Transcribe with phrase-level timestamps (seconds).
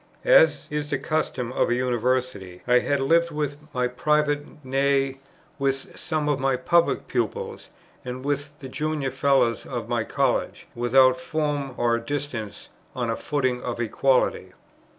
[0.25, 5.19] As is the custom of a University, I had lived with my private, nay,
[5.59, 7.69] with some of my public, pupils,
[8.03, 13.61] and with the junior fellows of my College, without form or distance, on a footing
[13.61, 14.53] of equality.